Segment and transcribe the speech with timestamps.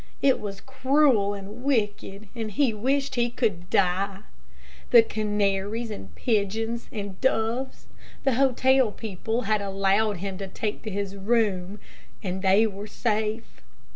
[0.23, 4.21] It was cruel and wicked, and he wished he could die.
[4.89, 7.85] The canaries, and pigeons, and doves,
[8.23, 11.79] the hotel people had allowed him to take to his room,
[12.23, 13.61] and they were safe.